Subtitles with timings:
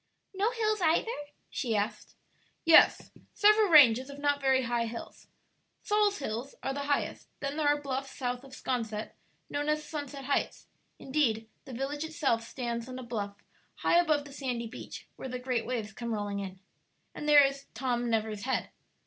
[0.33, 1.11] "No hills either?"
[1.51, 2.15] she asked.
[2.65, 5.27] "Yes, several ranges of not very high hills;
[5.83, 9.11] Saul's Hills are the highest; then there are bluffs south of 'Sconset
[9.47, 10.65] known as Sunset Heights;
[10.97, 13.43] indeed, the village itself stands on a bluff
[13.75, 16.59] high above the sandy beach, where the great waves come rolling in.
[17.13, 18.71] And there is 'Tom Never's Head.'